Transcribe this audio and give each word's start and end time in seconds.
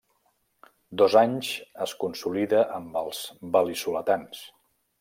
Dos 1.01 1.17
anys 1.21 1.49
es 1.85 1.93
consolida 2.05 2.63
amb 2.79 2.99
els 3.03 3.21
val·lisoletans. 3.57 4.41